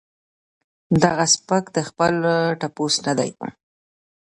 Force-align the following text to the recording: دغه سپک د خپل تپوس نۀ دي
دغه 1.03 1.25
سپک 1.33 1.65
د 1.75 1.77
خپل 1.89 2.13
تپوس 2.61 2.95
نۀ 3.05 3.13
دي 3.19 3.31